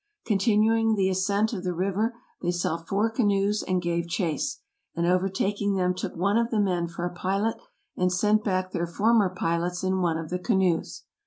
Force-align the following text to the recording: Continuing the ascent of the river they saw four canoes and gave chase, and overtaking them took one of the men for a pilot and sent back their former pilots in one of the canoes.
Continuing 0.25 0.95
the 0.95 1.09
ascent 1.09 1.53
of 1.53 1.63
the 1.63 1.75
river 1.75 2.15
they 2.41 2.49
saw 2.49 2.75
four 2.75 3.07
canoes 3.11 3.61
and 3.61 3.83
gave 3.83 4.07
chase, 4.07 4.57
and 4.95 5.05
overtaking 5.05 5.75
them 5.75 5.93
took 5.93 6.15
one 6.15 6.39
of 6.39 6.49
the 6.49 6.59
men 6.59 6.87
for 6.87 7.05
a 7.05 7.13
pilot 7.13 7.57
and 7.95 8.11
sent 8.11 8.43
back 8.43 8.71
their 8.71 8.87
former 8.87 9.29
pilots 9.29 9.83
in 9.83 10.01
one 10.01 10.17
of 10.17 10.31
the 10.31 10.39
canoes. 10.39 11.03